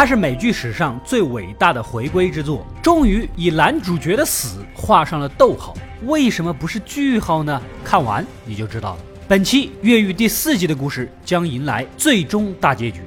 [0.00, 5.76] 它是美剧史上最伟大的回归之作，终于以男主角的死画上了逗号。
[6.06, 7.60] 为什么不是句号呢？
[7.84, 9.00] 看完你就知道了。
[9.28, 13.02] 本期《越狱》第四季的故事将迎来最终大结局。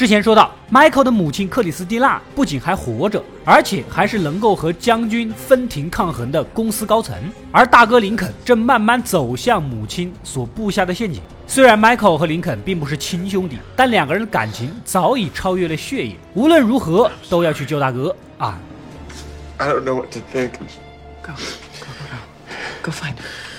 [0.00, 7.14] 之前说到，Michael 的母亲克里斯蒂娜不仅还活着，而且还是能够和将军分庭抗衡的公司高层。
[7.52, 11.20] 而大哥林肯正慢慢走向母亲所布下的陷阱。
[11.46, 16.16] 虽然 Michael 和林肯并不是亲兄弟，但两个人的感情早已超越了血液。
[16.32, 18.58] 无论如何，都要去救大哥啊
[19.58, 20.52] ！I don't know what to think.
[21.22, 23.49] Go, go, go, go find him.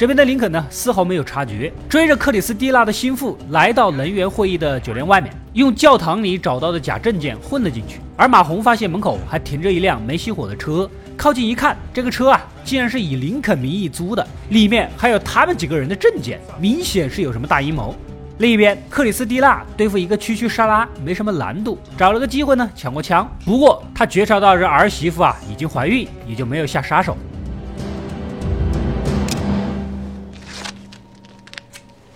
[0.00, 8.00] 这边的林肯呢，丝毫没有察觉，追着克里斯蒂娜的心腹来到能源会议的酒店外面，用教堂里找到的假证件混了进去。
[8.16, 17.94] 而马红发现门口还停着一辆没熄火的车，靠近一看，这个车啊，竟然是以林肯名义租的，里面还有他们几个人的证件，明显是有什么大阴谋。
[18.38, 23.30] 另一边，克里斯蒂娜对付一个区区沙拉没什么难度，找了个机会呢抢过枪。
[23.44, 27.14] 不过他觉察到这儿媳妇啊已经怀孕，也就没有下杀手。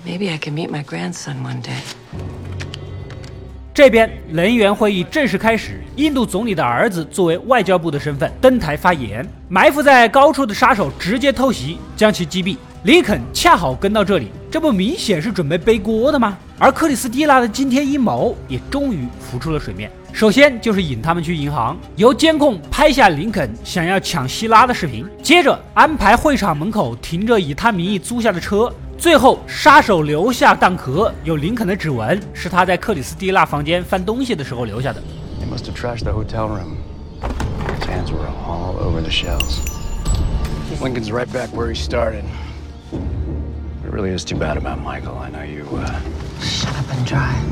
[0.07, 1.81] Maybe I can meet my grandson one day.
[3.73, 9.27] 这边能源会议正式开始，印度总理的儿子作为外交部的身份登台发言。
[9.49, 12.59] 埋伏在高处的杀手直接偷袭，将其击毙。
[12.83, 16.37] 林肯恰好跟到这里，这不明显是准备背锅的吗？
[16.59, 19.91] 而克里斯蒂娜的惊天阴谋也终于浮出了水面。
[20.13, 28.71] 首先就是引他们去银行，由监控拍下林肯想要抢希拉的视频，接着安排会场门口停着以他名义租下的车。
[28.97, 35.03] 最后，杀手留下弹壳，有林肯的指纹，是他在克里斯蒂娜房间翻东西的时候留下的。
[35.41, 36.77] They must have trashed the hotel room.
[37.81, 39.61] His hands were all over the shells.
[40.81, 42.25] Lincoln's right back where he started.
[42.93, 45.19] It really is too bad about Michael.
[45.19, 45.65] I know you.
[46.41, 47.45] Shut up and drive.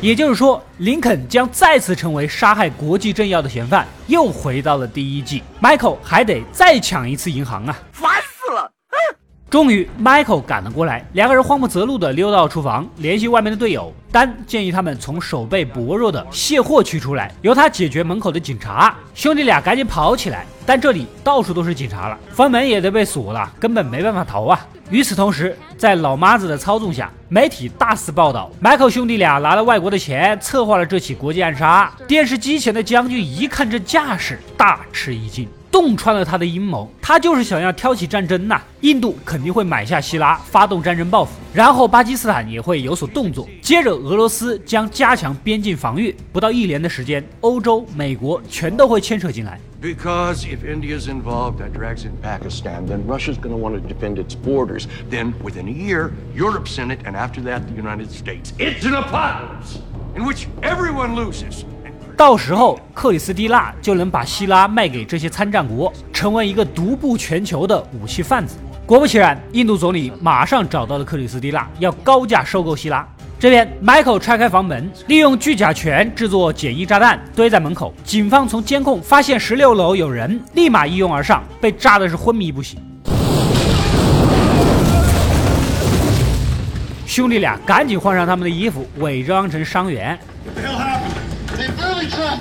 [0.00, 5.42] 也就是说，林肯将再次成为杀害国际政要的嫌犯，又回到了第一季。
[5.60, 7.78] Michael 还得再抢一次银行啊！
[9.50, 13.90] 终于，Michael 赶了过来，两个人慌不择路地溜到厨房，联系外面的队友。
[14.12, 18.94] 丹建议他们从手背薄弱的卸货区出来，由他解决门口的警察。
[19.14, 24.66] 兄弟俩赶紧跑起来，但这里到处都是警察了，房门也都被锁了，根本没办法逃啊。
[24.90, 31.90] 与此同时，在老妈子的操纵下，媒体大肆报道，Michael 兄弟俩拿了外国的钱，策划了这起国际暗杀。
[32.06, 35.48] 电视机前的将军一看这架势，大吃一惊。
[35.80, 38.60] 洞穿了他的阴谋，他就是想要挑起战争呐！
[38.80, 49.60] 印度肯定会买下希拉，发动战争报复，然后巴基斯坦也会有所动作，接着俄罗斯将加强边境防御，不到一年的时间，欧洲、美国全都会牵扯进来。
[49.80, 54.34] Because if India's involved, that drags in Pakistan, then Russia's going to want to defend its
[54.34, 54.86] borders.
[55.08, 58.52] Then within a year, Europe's in it, and after that, the United States.
[58.58, 59.78] It's an apocalypse
[60.16, 61.64] in which everyone loses.
[62.18, 68.56] 到时候，克里斯蒂娜就能把希拉卖给这些参战国，成为一个独步全球的武器贩子。
[68.84, 73.06] 果不其然，印度总理马上找到了克里斯蒂娜，要高价收购希拉。
[73.38, 77.94] 这边，Michael 拆开房门，利用聚甲醛制作简易炸弹，堆在门口。
[78.02, 82.80] 警方从监控发现十六楼有人，立马一拥而上，被炸的是昏迷不醒。
[87.06, 90.18] 兄弟俩赶紧换上他们的衣服，伪装成伤员。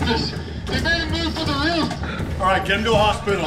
[0.05, 0.35] 这是
[0.65, 1.83] 这是你们不答应
[2.39, 3.45] alright can do hospital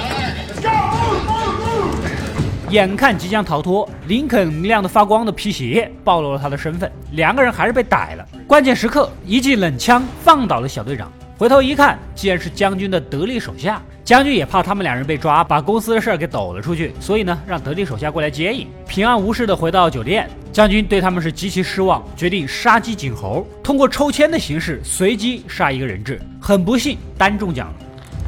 [2.70, 8.24] 眼看即将逃脱，林肯亮的发光的皮鞋暴露了他的身份，两个人还是被逮了。
[8.46, 11.10] 关键时刻，一记冷枪放倒了小队长。
[11.36, 13.82] 回头一看，竟然是将军的得力手下。
[14.04, 18.68] 将军也怕他们两人被抓，把公司的事儿给抖了出去，所以呢，让得力手下过来接应。
[18.86, 26.20] 平安无事的回到酒店，将军对他们是极其失望，决定杀鸡儆猴，通过抽签的形式随机杀一个人质。
[26.40, 27.74] 很不幸，单中奖了。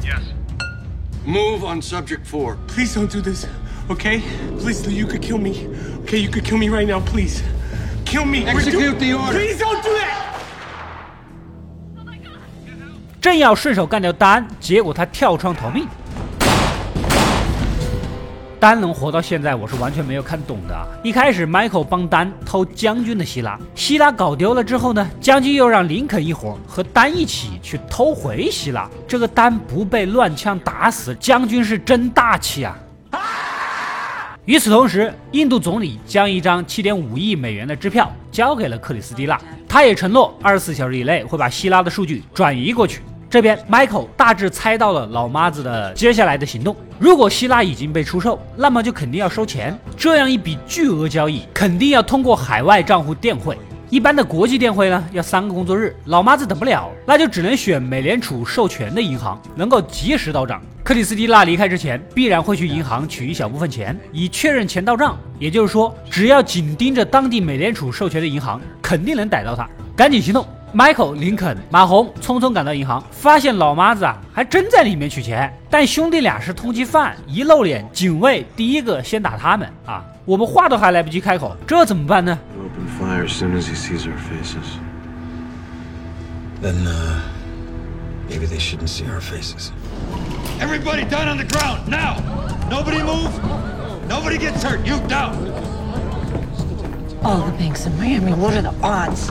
[0.01, 0.21] Yes.
[1.27, 2.55] Move on subject four.
[2.67, 3.45] Please don't do this,
[3.89, 4.21] okay?
[4.59, 5.67] Please, you could kill me.
[6.05, 7.41] Okay, you could kill me right now, please.
[8.05, 8.45] Kill me.
[8.45, 9.37] Execute the order.
[9.37, 10.21] Please don't do that.
[13.21, 15.87] 正要顺手干掉丹，结果他跳窗逃命。
[18.63, 20.87] 丹能活到现在，我是完全没有看懂的。
[21.03, 28.89] 一开始，Michael 帮丹偷将军的希拉，希拉搞丢了之后呢，将军又让林肯一伙和丹一起去偷回希拉。
[29.05, 32.73] 这个丹不被乱枪打死，将军是真大气啊！
[34.45, 39.37] 与此同时，印度总理将一张七点五亿美元的支票交给了克里斯蒂娜，
[39.67, 43.01] 他也承诺二十四小时以内会把希拉的数据转移过去。
[43.33, 46.75] 这边，Michael 大致猜到了老妈子的接下来的行动。
[46.99, 49.75] 如果希拉已经被出售，那么就肯定要收钱。
[49.97, 53.57] 这样一笔巨额交易，肯定要通过海外账户电汇。
[53.89, 60.61] 一般的国际电汇呢，要三个工作日，老妈子等不了，那就只能选美联储授权的银行，能够及时到账。
[60.83, 65.17] 克里斯蒂娜离开之前，必然会去银行取一小部分钱，以确认钱到账。
[65.39, 69.67] 也就是说，只要紧盯着当地美联储授权的银行，肯定能逮到他。
[69.95, 75.51] 赶紧行动！Michael、林肯、马红匆匆赶到银行，发现老妈子啊，还真在里面取钱。
[75.69, 80.03] 但兄弟俩是通缉犯，一露脸，警卫第一个先打他们啊！
[80.25, 84.79] 我们话都还来不及开口，这怎么办呢？Open fire as soon as he sees our faces.
[86.61, 87.19] Then, uh,
[88.29, 89.71] maybe they shouldn't see our faces.
[90.59, 92.17] Everybody down on the ground, now!
[92.69, 93.31] Nobody move!
[94.07, 95.35] Nobody gets hurt, you down!
[97.21, 99.29] All the banks in Miami, what are the odds?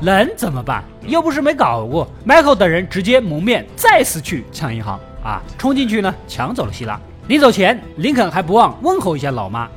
[0.00, 0.84] 能怎么办？
[1.06, 2.06] 又不是没搞过。
[2.26, 5.42] Michael 等人直接蒙面，再次去抢银行啊！
[5.56, 7.00] 冲进去呢，抢走了希拉。
[7.28, 9.68] 临走前，林肯还不忘问候一下老妈。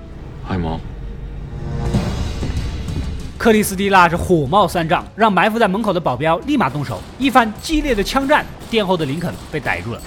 [0.47, 0.79] Hi, Mom.
[3.37, 6.99] 克里斯蒂娜是火冒三丈，让埋伏在门口的保镖立马动手。
[7.17, 10.01] 一番激烈的枪战，殿后的林肯被逮住了。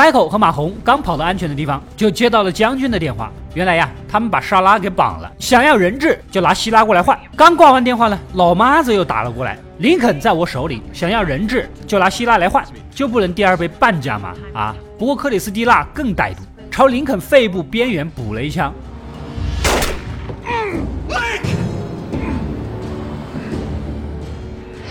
[0.00, 3.30] Michael 和马红刚跑到安全的地方，就接到了将军的电话。
[3.52, 7.18] 原来呀，他们把莎拉给绑了，想要人质就拿希拉过来换。
[7.36, 9.58] 刚挂完电话呢，老妈子又打了过来。
[9.76, 14.32] 林肯在我手里，想要人质就拿希拉来换，就不能第二杯半价吗？
[14.54, 14.74] 啊！
[14.98, 18.72] 不过克里斯蒂娜更歹毒，朝林肯肺部边缘补了一枪。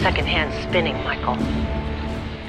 [0.03, 1.78] Second hand spinning, Michael.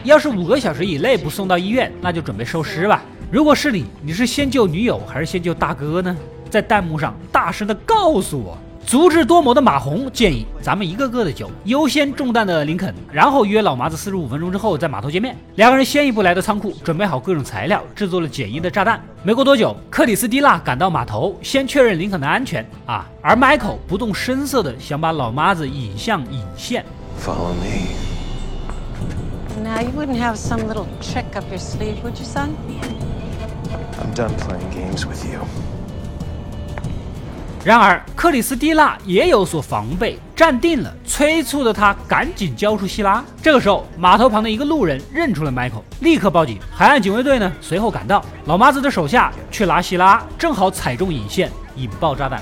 [0.04, 3.02] 要是五个小时以内不送到医院，那就准备收尸吧。
[3.30, 6.16] 如果是你，你是先救女友还是先救大哥呢？
[6.48, 8.56] 在弹幕上大声的告诉我。
[8.86, 15.36] 足智多谋的马红建议咱们一个个的救，优先中弹的林肯，然后约老麻子四十五分钟之后在码头见面。
[15.56, 19.00] 两个人先一步来到仓库，准备好各种材料，制作了简易的炸弹。
[19.22, 26.84] 没过多久，克里斯蒂娜赶到码头，先确认林肯的安全啊，而 Michael 不动声色的想把老妈子引向引线。
[27.20, 28.09] Follow me.
[29.62, 32.56] Now, you wouldn't have some little trick up your sleeve, would you, son?
[34.00, 35.40] I'm done playing games with you.
[37.62, 43.22] 然而，克里斯蒂娜也有所防备，站定了，催促的他赶紧交出希拉。
[43.42, 46.58] 这个时候，码头旁的一个路人认出了 Michael，立刻报警。
[46.74, 52.40] 海岸警卫队呢随后赶到，老妈子的手下去拿希拉，正好踩中引线，引爆炸弹。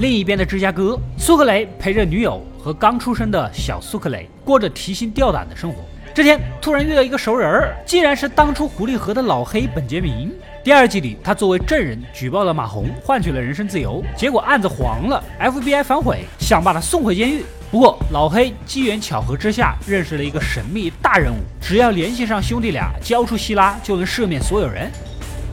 [0.00, 5.84] 另一边的芝加哥，苏克雷陪着女友和刚出生的小苏克雷过着提心吊胆的生活。
[6.14, 10.32] 这天突然遇到一个熟人儿，竟然是当初狐狸河的老黑本杰明。
[10.64, 14.02] 第二季里，他作为证人举报了马红，换取了人身自由。
[14.16, 17.44] 结果案子黄了，FBI 反悔，想把他送回监狱。
[17.70, 24.90] 不过老黑机缘巧合之下认识了一个神秘大人物，只要联系上兄弟俩，交出希拉，就能赦免所有人。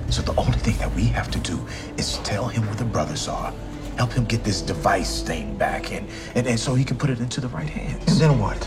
[0.09, 1.59] So the only thing that we have to do
[1.97, 3.51] is tell him where the brothers are,
[3.96, 7.20] help him get this device thing back in, and, and so he can put it
[7.20, 8.06] into the right hands.
[8.10, 8.58] And then what?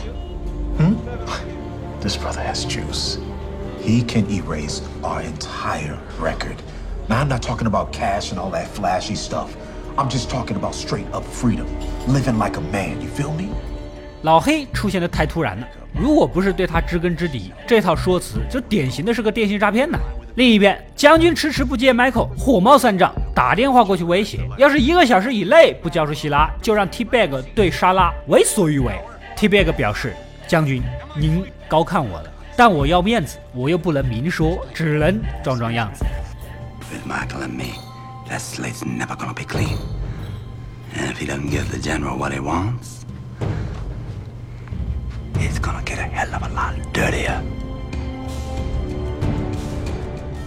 [2.02, 3.18] This brother has juice.
[3.82, 6.62] He can erase our entire record.
[7.08, 9.56] Now, I'm not talking about cash and all that flashy stuff.
[9.98, 11.68] I'm just talking about straight up freedom,
[12.08, 13.02] living like a man.
[13.02, 13.50] You feel me?
[14.24, 20.00] 老黑出现的太突然了，如果不是对他知根知底，这套说辞就典型的是个电信诈骗呐。
[20.41, 28.99] 另一边，将军迟迟不接 Michael，火冒三丈，打电话过去威胁，要是一个小时以内不交出希拉，就让 T Bag 对莎拉为所欲为。
[29.37, 30.17] T Bag 表示，
[30.49, 30.83] 将军
[31.15, 36.07] 您高看我了，但我要面子，我又不能明说，只能装装样子。
[36.91, 37.75] With Michael and me,
[38.31, 39.77] that slate's never gonna be clean.
[40.97, 43.03] And if he doesn't give the general what he wants,
[45.35, 47.43] it's gonna get a hell of a lot dirtier.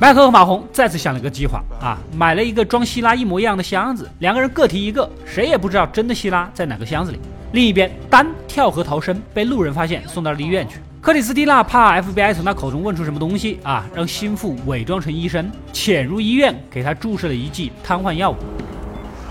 [0.03, 7.17] 麦克和马红再次想了个计划啊，买了一个装希拉一模一样的箱子，两个人各提一个，谁也不知道真的希拉在哪个箱子里。
[7.53, 10.75] 另一边，丹跳河逃生，被路人发现，送到了医院去。
[10.99, 18.35] 克里斯蒂娜怕 FBI 从他口中问出什么东西啊，让心腹伪装成医生，潜入医院，给他注射了一剂瘫痪药物。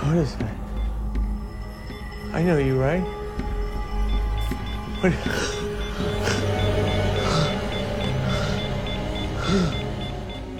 [0.07, 0.47] What is it?
[2.33, 3.03] I know you, right?
[5.03, 5.13] What?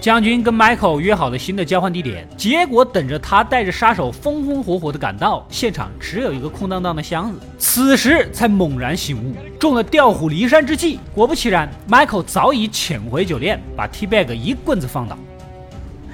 [0.03, 7.39] 将军跟 Michael 约好了新的交换地点，结果等着他带着杀手风风火火的赶到，现场只有一个空荡荡的箱子。
[7.57, 10.99] 此时才猛然醒悟，中了调虎离山之计。
[11.15, 15.17] 果不其然，Michael 早已潜回酒店，把 T Bag 一棍子放倒。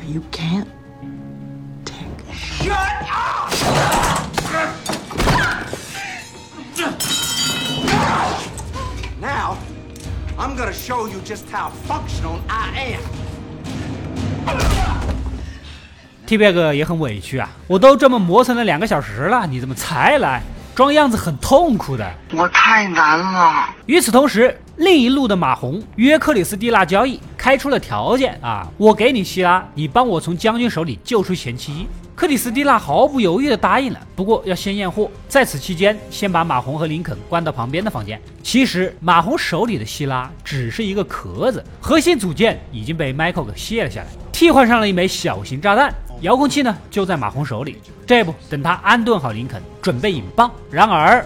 [0.07, 0.65] You can't
[2.61, 2.75] Shut
[3.09, 3.51] up!
[9.19, 9.57] Now,
[10.37, 13.28] I'm gonna show you just how functional I am.
[16.29, 20.43] T Bag 也很委屈啊，我都这么磨蹭了两个小时了，你怎么才来？
[20.75, 22.07] 装样子很痛苦的。
[22.33, 23.67] 我太难了。
[23.87, 31.87] 与此同时，另一路的马红约克里斯蒂娜交易，开出了条件啊，我给你希拉，你帮我从将军手里救出前妻。
[32.15, 35.09] 克里斯蒂娜毫不犹豫地答应了，不过要先验货。
[35.27, 38.21] 在此期间，先把马红和林肯关到旁边的房间。
[38.43, 45.91] 其实，马红手里的希拉只是一个壳子，核心组件已经被 Michael 给卸了下来，替换上了一枚小型炸弹。
[46.21, 47.77] 遥控器呢，就在马红手里。
[48.05, 50.51] 这不，等他安顿好林肯，准备引爆。
[50.69, 51.25] 然而，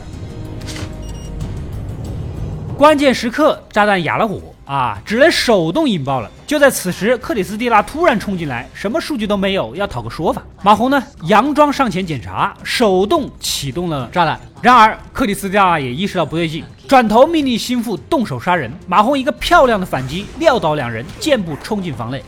[2.78, 4.42] 关键时刻，炸弹哑了火。
[4.66, 6.32] 啊，只能手动引爆了。
[6.48, 10.42] 就在此时，克里斯蒂娜突然冲进来，什么数据都没有，要讨个说法。
[10.62, 14.40] 马红呢，佯装上前检查，手动启动了炸弹。
[14.62, 18.72] 然而，克里斯蒂娜也意识到不对劲，转头命令心腹动手杀人。
[18.88, 22.24] 马红一个漂亮的反击，撂倒两人，箭步冲进房内。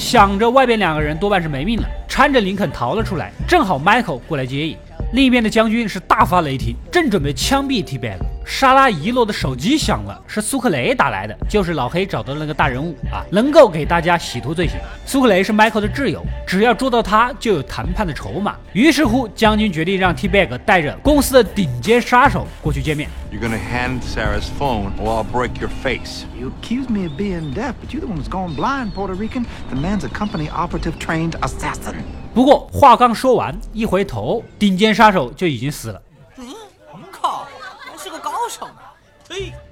[0.00, 3.30] 想着外边两个人多半是没命了，搀着林肯逃了出来。
[3.46, 4.74] 正好 Michael 过来接应。
[5.12, 8.16] 另一边的将军是大发雷霆，正准备枪毙 T Bag。
[8.50, 14.76] 莎拉遗落的手机响了，是苏克雷打来的，就是老黑找到的那个大人物啊，能够给大家洗脱罪行。
[15.06, 18.56] 苏克雷是 Michael 的挚友，只要捉到他，就有谈判的筹码。
[18.72, 23.08] 于是乎，将军决定让 T Bag 带着公司的顶尖杀手过去见面。
[23.30, 26.24] You're gonna hand Sarah's phone, or I'll break your face.
[26.36, 29.44] You accuse me of being deaf, but you're the one who's gone blind, Puerto Rican.
[29.72, 31.94] The man's a company operative trained assassin.
[32.34, 36.02] 不过话刚说完，一回头，顶尖杀手就已经死了。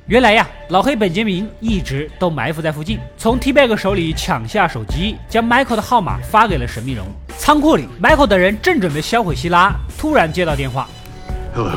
[0.07, 7.09] 原来呀，老黑本杰明一直都埋伏在附近，从 T Bag 手里抢下手机，将 Michael 的号码发给了神秘人物。
[7.37, 10.89] 仓库里，Michael 等人正准备销毁希拉，突然接到电话。
[11.55, 11.77] Hello.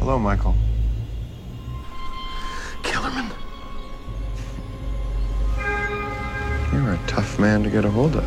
[0.00, 0.54] Hello, Michael.
[2.82, 3.26] Kellerman.
[6.72, 8.24] You're a tough man to get a hold of.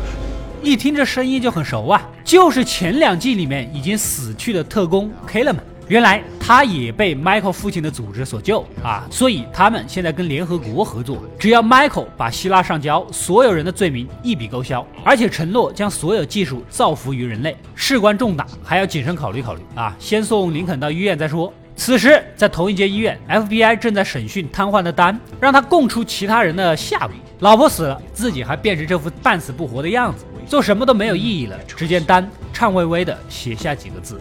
[0.62, 5.60] 一听这声音就很熟啊，就是前两季里面已经死去的特工 Kellerman。
[5.88, 17.56] 原来他也被 Michael 父亲的组织所救啊，所以他们现在跟联合国合作，只要 Michael 把希拉上交，所有人的罪名一笔勾销，而且承诺将所有技术造福于人类。
[17.74, 19.94] 事关重大，还要谨慎考虑考虑啊！
[19.98, 21.52] 先送林肯到医院再说。
[21.76, 27.10] 此时，在同一间医院，FBI 正在审讯瘫痪的丹，让他供出其他人的下落。
[27.40, 31.58] 老婆死了，自己还变成这副半死不活的样子，做什么都没有意义了。
[31.66, 34.18] 只见丹颤巍巍地写下几个字。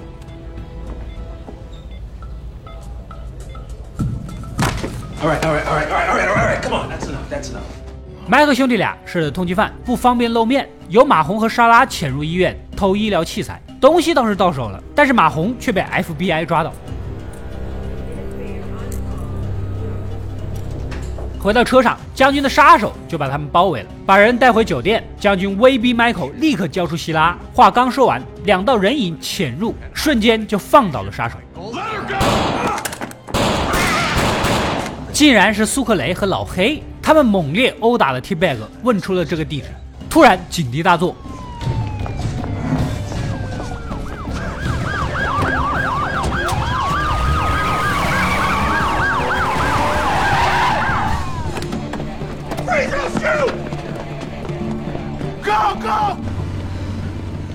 [5.26, 6.62] All right, all right, all right, all right, all right.
[6.62, 7.28] Come on, that's enough.
[7.32, 7.64] That's enough.
[8.28, 10.70] 麦克兄弟俩是通缉犯，不方便露面。
[10.90, 16.72] 由马红和莎拉潜入医院偷医疗器材，东西倒是到手了，但是马红却被 FBI 抓到。
[21.40, 25.04] 回到车上，将军的杀手就把他们包围了，把人带回酒店。
[25.20, 27.36] 将军威逼 Michael 立刻交出希拉。
[27.52, 31.38] 话刚说完，两道人影潜入，瞬间就放倒了杀手。
[35.16, 39.68] 竟然是苏克雷和老黑，他们猛烈殴打了 T Bag，问出了这个地址。
[40.10, 41.16] 突然警笛大作，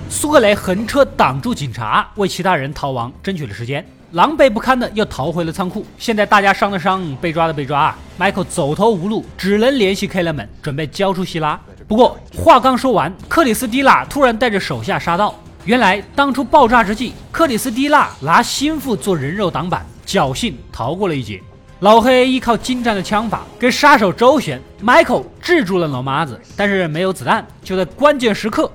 [0.09, 3.85] 苏克雷横车挡住警察，为其他人逃亡争取了时间。
[4.11, 5.85] 狼狈不堪的又逃回了仓库。
[5.97, 7.97] 现在大家伤的伤，被抓的被抓啊。
[8.19, 11.59] Michael 走投无路，只能联系 k e l l m a n 准备交出希拉。
[11.87, 15.35] 不过话刚说完，克里斯蒂娜突然带着手下杀到。
[15.65, 21.41] 原来当初爆炸之际，克里斯蒂娜拿心腹做人肉挡板，侥幸逃过了一劫。
[21.79, 27.45] 老黑依靠精湛的枪法跟杀手周旋，Michael 制住了老妈子，但是没有子弹。
[27.63, 28.71] 就在关键时刻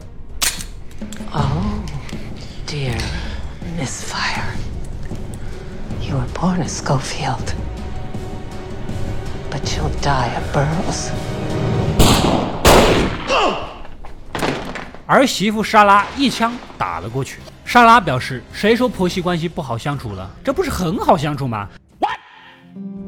[1.32, 1.42] ，Oh
[2.66, 2.98] dear
[3.78, 4.35] misfire.
[6.16, 7.54] You were born a Schofield.
[9.50, 11.10] But you'll die a Burroughs.
[15.06, 17.38] 儿媳妇莎拉一枪打了过去。
[17.64, 20.28] 莎拉表示：“谁说婆媳关系不好相处了？
[20.42, 21.68] 这不是很好相处吗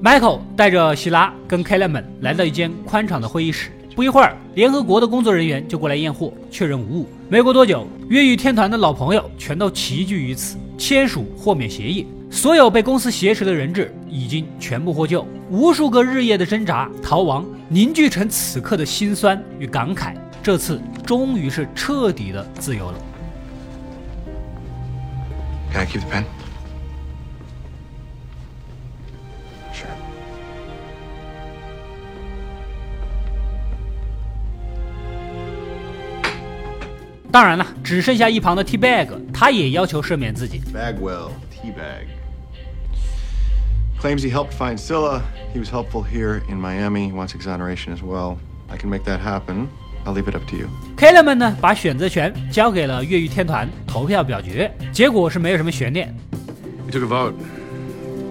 [0.02, 3.72] ？”Michael 带着希拉跟 k e l l 们来到一间宽敞的会议室。
[3.96, 7.08] 不一会儿，联合国的工作人员就过来验货，确认无误。
[7.28, 12.06] 没过多久，越狱天团的老朋友全都齐聚于此，签署豁免协议。
[12.30, 15.26] 所有被公司挟持的人质已经全部获救。
[15.50, 20.14] 无数个日夜的挣扎、逃亡，凝聚成此刻的心酸与感慨。
[20.42, 22.98] 这次终于是彻底的自由了。
[25.72, 26.24] Can I keep the pen?
[29.74, 29.88] Sure.
[37.30, 40.61] 当然了，只剩下一旁的 T Bag，他也要求赦免自己。
[40.73, 42.07] Bagwell, Teabag.
[43.99, 45.21] Claims he helped find Scylla.
[45.53, 47.11] He was helpful here in Miami.
[47.11, 48.37] Wants exoneration as well.
[48.69, 49.69] I can make that happen.
[50.05, 50.67] I'll leave it up to you.
[50.97, 56.13] k e l l 们呢，把选择权交给了越狱天团投票表决，结果是没有什么悬念。
[56.85, 57.35] We took a vote.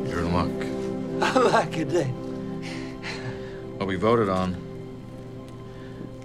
[0.06, 0.50] You're in luck.
[1.22, 1.94] I like it.
[1.94, 2.06] eh?
[3.78, 4.54] What we voted on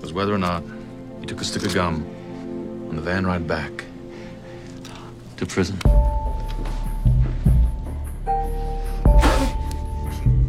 [0.02, 0.64] was whether or not
[1.22, 2.04] you took a stick of gum
[2.90, 3.86] on the van ride back
[5.43, 5.77] To prison.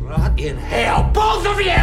[0.04, 1.74] Rot in hell, both of you!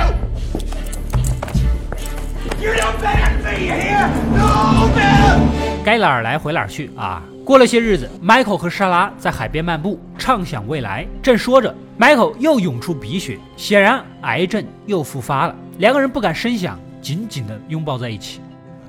[2.60, 4.08] You don't ban me, hear?
[4.32, 5.48] No, man!
[5.84, 7.22] 该哪儿来回哪儿去啊！
[7.44, 11.06] 过了些日子，Michael 和莎拉在海边漫步，畅想未来。
[11.22, 15.54] 正说着，Michael 又涌出鼻血，显然癌症又复发了。
[15.78, 18.40] 两个人不敢声响，紧紧地拥抱在一起。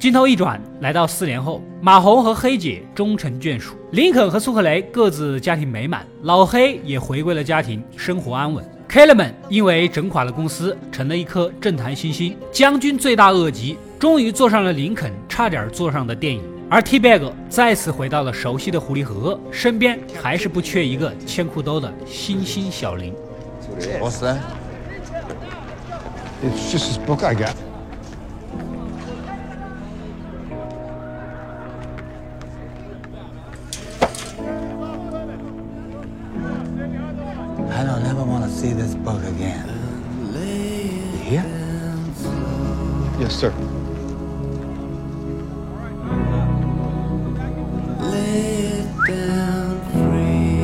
[0.01, 8.65] 镜头一转，来到四年后，马红和黑姐终成眷属，林肯和苏克雷各自家庭美满，老黑也回归了家庭，生活安稳。
[8.87, 12.35] k e l l 们因为整垮了公司，成了一颗政坛新星。
[12.51, 16.41] 将军罪大恶极，终于坐上了林肯差点坐上的电影。
[16.67, 23.13] 而 T Bag 再次回到了熟悉的狐狸河，身边还是不缺一个牵裤兜的新兴小林。
[24.01, 24.39] What's that?
[26.43, 27.53] It's just this book I got.
[38.61, 39.65] See this book again.
[40.35, 41.43] You hear?
[43.19, 43.51] Yes, sir.
[49.93, 50.61] Free.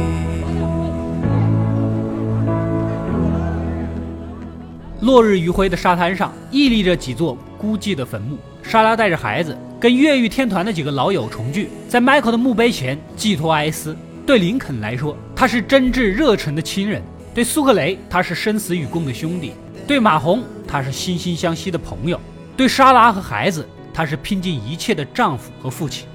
[5.01, 8.37] 落日余晖的沙滩上，屹立着几座孤寂的坟墓。
[8.61, 13.97] 莎拉带着孩子，跟越狱天团的几个老友重聚，在 Michael 的墓碑前寄托哀思。
[14.27, 17.01] 对林肯来说，他是真挚热忱的亲人；
[17.37, 19.51] 对苏克雷，他是生死与共的兄弟；
[19.85, 22.17] 对马红，他是惺惺相惜的朋友；
[22.55, 26.07] 对莎拉和孩子，他是拼尽一切的丈夫和父亲。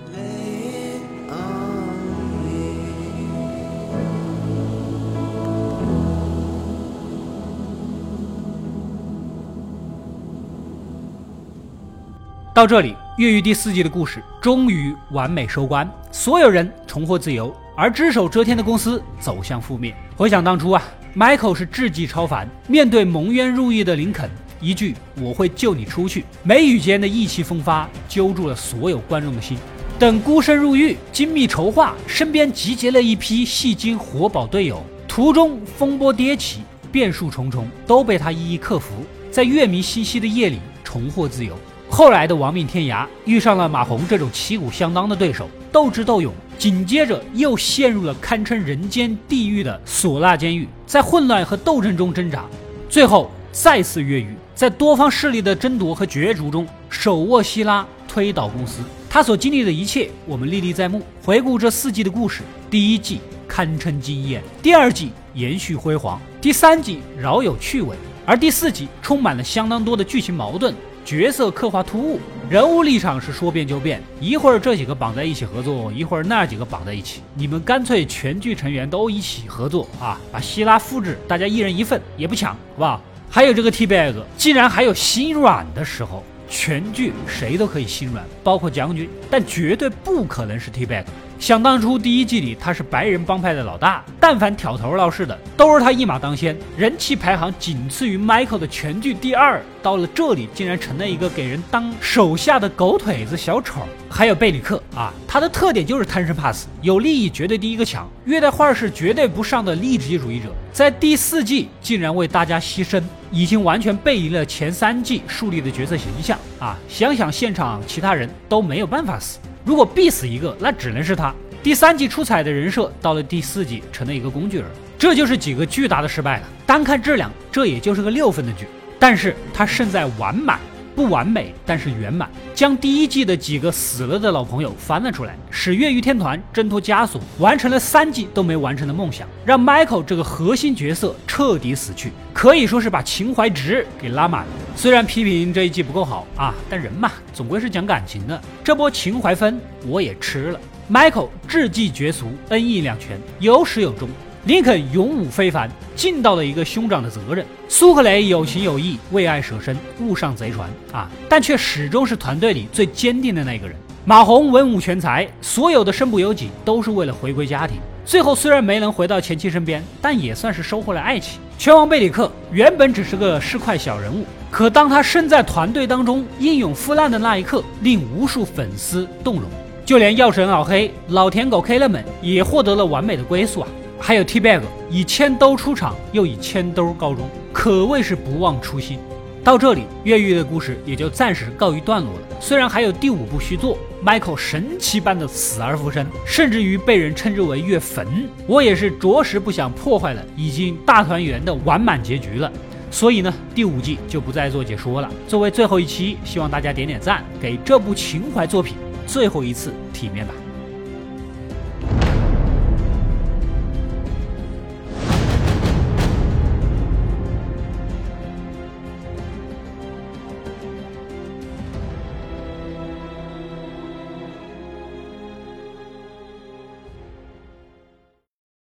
[12.53, 19.95] 到这里，《越狱》第四季的故事终于完美收官，所有人重获自由，而只手遮天的公司走向覆灭。
[20.17, 20.83] 回想当初啊
[21.17, 29.59] ，Michael 是智计超凡，面对蒙冤入狱的林肯，一句“我会救你出去”，眉宇间的意气风发揪住了所有观众的心。
[29.99, 38.89] 等孤身入狱，精密筹划，身边集结了一批戏精活宝队友，途中风波迭起，变数重重，都被他一一克服，
[39.31, 41.57] 在月迷星稀的夜里重获自由。
[41.89, 52.45] 后来的亡命天涯遇上了马红这种旗鼓相当的对手，斗智斗勇，紧接着又陷入了堪称人间地狱的唢呐监狱，在混乱和斗争中挣扎，
[52.89, 58.79] 最后再次越狱，在多方势力的争夺和角逐中手握希拉，推倒公司。
[59.11, 61.03] 他所经历的一切，我们历历在目。
[61.25, 70.73] 回顾这四季的故事，第一季堪称惊艳，第二季延续辉煌，第三季饶有趣味，而第四季充满了相当多的剧情矛盾。
[71.05, 72.21] 角色刻画突兀，
[72.53, 83.01] 人物立场是说变就变，一会儿这几个绑在一起合作，一会儿那几个绑在一起，你们干脆全剧成员都一起合作啊，把希拉复制，大家一人一份也不抢，好不好？
[83.31, 91.05] 还有这个 T bag，既然还有心软的时候，全剧谁都可以心软，包括将军，但绝对不可能是 T bag。
[91.43, 99.61] 想当初第一季里他是白人帮派的老大，但凡挑头闹事的都是他一马当先，人气排行仅次于 Michael 的全剧第二。
[99.83, 103.81] 到了这里，竟然成了一个给人当手下的狗腿子小丑。
[104.09, 113.03] 还有贝里克啊，他的特点就是贪生怕死，有利益绝对第一个抢，虐待画室绝对不上的利己主义者，在第四季竟然为大家牺牲，
[113.33, 116.79] 已经完全背离了前三季树立的角色形象啊！
[116.89, 121.33] 想想现场其他人都没有办法死，如果必死一个，那只能是他。
[121.63, 124.67] 第三季出彩的人设，到了第四季成了一个工具人，
[124.99, 126.47] 这就是几个巨大的失败了。
[126.67, 128.67] 单看质量，这也就是个六分的剧。
[128.99, 130.59] 但是它胜在完满，
[130.97, 144.53] 不完美，但是圆满，将第一季的几个死了的老朋友翻了出来，使越狱天团挣脱枷锁，完成了三季都没完成的梦想，让 Michael 这个核心角色彻底死去，可以说是把情怀值给拉满了。
[144.75, 150.61] 虽然批评这一季不够好啊，但人嘛，总归是讲感情的，这波情怀分我也吃了。
[150.91, 154.09] Michael 智计绝俗，恩义两全，有始有终。
[154.45, 157.47] 林肯勇武非凡，尽到了一个兄长的责任。
[157.69, 161.09] 苏克雷有情有义，为爱舍身，误上贼船啊！
[161.29, 163.77] 但却始终是团队里最坚定的那个人。
[164.05, 167.77] 马洪文武全才，所有的身不由己都是为了回归家庭。
[168.05, 171.39] 最后虽然没能回到前妻身边，但也算是收获了爱情。
[171.57, 179.45] 拳王贝里克原本只是个市侩小人物，可当他身在团队当中英勇赴难的那一刻，令无数粉丝动容。
[179.83, 183.69] 就连药神老黑、老舔狗 K 勒们也获得了完美的归宿啊！
[183.99, 184.61] 还有 T Bag
[184.91, 188.99] 以千兜出场，又以千兜告终，可谓是不忘初心。
[189.43, 192.21] 到这里，越狱的故事也就暂时告一段落了。
[192.39, 198.07] 虽然还有第五部续作，Michael 神奇般的死而复生，甚至于被人称之为越坟，
[198.47, 202.53] 我也是着实不想破坏了已经大团圆的完满结局了。
[202.93, 205.11] 所以呢，第五季就不再做解说了。
[205.27, 208.77] 作为最后一期，希望大家点点赞，给这部情怀作品
[209.07, 210.35] 最后一次体面吧。